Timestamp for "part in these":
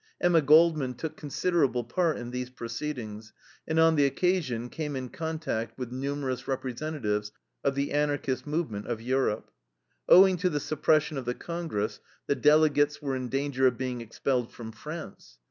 1.83-2.49